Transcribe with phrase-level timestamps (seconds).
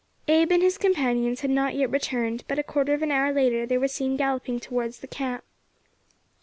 [0.27, 3.67] Abe and his companions had not yet returned; but a quarter of an hour later
[3.67, 5.43] they were seen galloping towards the camp.